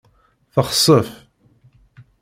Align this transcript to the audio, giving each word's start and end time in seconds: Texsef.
Texsef. 0.53 1.09